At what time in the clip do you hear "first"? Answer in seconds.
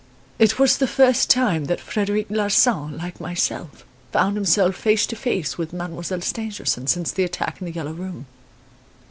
0.87-1.29